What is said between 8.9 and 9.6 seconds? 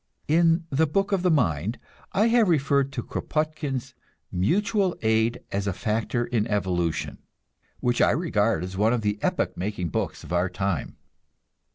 of the epoch